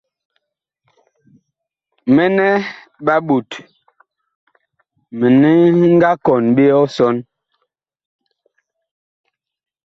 [2.15, 2.47] Mɛnɛ
[3.05, 3.49] ɓa ɓot
[5.17, 5.49] mini
[5.95, 7.15] nga kɔn ɓe ɔsɔn.